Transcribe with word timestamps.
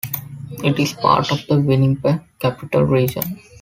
It 0.63 0.79
is 0.79 0.93
part 0.93 1.31
of 1.31 1.45
the 1.47 1.61
Winnipeg 1.61 2.21
Capital 2.39 2.81
Region. 2.85 3.39